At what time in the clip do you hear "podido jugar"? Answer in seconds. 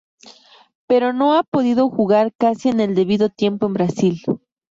1.43-2.33